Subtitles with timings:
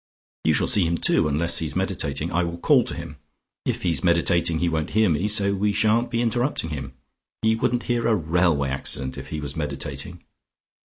[0.45, 2.31] You shall see him too, unless he's meditating.
[2.31, 3.17] I will call to him;
[3.67, 6.93] if he's meditating he won't hear me, so we shan't be interrupting him.
[7.43, 10.23] He wouldn't hear a railway accident if he was meditating."